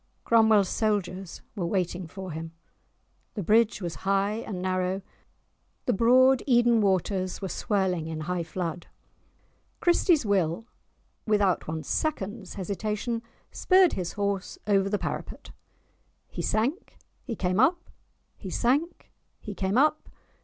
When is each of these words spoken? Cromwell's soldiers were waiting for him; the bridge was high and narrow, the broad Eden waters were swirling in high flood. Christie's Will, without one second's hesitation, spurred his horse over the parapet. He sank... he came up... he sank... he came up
Cromwell's 0.23 0.67
soldiers 0.67 1.43
were 1.55 1.67
waiting 1.67 2.07
for 2.07 2.31
him; 2.31 2.53
the 3.35 3.43
bridge 3.43 3.83
was 3.83 3.97
high 4.01 4.37
and 4.37 4.59
narrow, 4.59 5.03
the 5.85 5.93
broad 5.93 6.41
Eden 6.47 6.81
waters 6.81 7.39
were 7.39 7.49
swirling 7.49 8.07
in 8.07 8.21
high 8.21 8.41
flood. 8.41 8.87
Christie's 9.79 10.25
Will, 10.25 10.65
without 11.27 11.67
one 11.67 11.83
second's 11.83 12.55
hesitation, 12.55 13.21
spurred 13.51 13.93
his 13.93 14.13
horse 14.13 14.57
over 14.65 14.89
the 14.89 14.97
parapet. 14.97 15.51
He 16.29 16.41
sank... 16.41 16.97
he 17.21 17.35
came 17.35 17.59
up... 17.59 17.91
he 18.35 18.49
sank... 18.49 19.11
he 19.39 19.53
came 19.53 19.77
up 19.77 20.09